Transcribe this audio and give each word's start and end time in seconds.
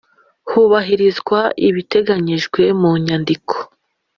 hubahirizwa 0.49 1.39
ibiteganyijwe 1.67 2.61
mu 2.79 2.91
Nyandiko 3.05 3.55